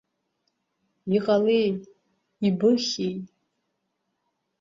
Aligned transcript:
Иҟалеи, 1.15 1.69
ибыхьи? 2.47 3.09